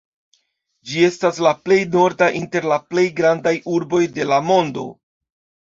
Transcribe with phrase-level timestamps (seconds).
[0.91, 4.91] Ĝi estas la plej norda inter la plej grandaj urboj de la mondo.